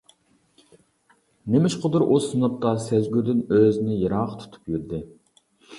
نېمىشقىدۇر 1.55 2.07
ئۇ 2.07 2.17
سىنىپتا 2.29 2.73
سەزگۈردىن 2.89 3.47
ئۆزىنى 3.61 4.03
يىراق 4.05 4.37
تۇتۇپ 4.43 4.75
يۈردى. 4.77 5.07